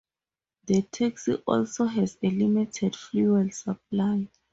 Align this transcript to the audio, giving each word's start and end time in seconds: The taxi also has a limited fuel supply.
The 0.65 0.81
taxi 0.81 1.35
also 1.45 1.85
has 1.85 2.17
a 2.23 2.31
limited 2.31 2.95
fuel 2.95 3.51
supply. 3.51 4.27